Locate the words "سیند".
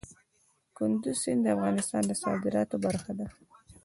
1.21-1.41